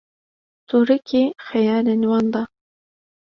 tûrikê 0.67 1.23
xeyalên 1.47 2.01
wan 2.09 2.25
de 2.33 2.41